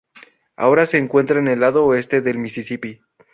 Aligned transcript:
Ahora 0.55 0.87
se 0.87 0.97
encuentra 0.97 1.37
en 1.37 1.47
el 1.47 1.59
lado 1.59 1.85
oeste 1.85 2.21
del 2.21 2.39
Misisipi. 2.39 3.01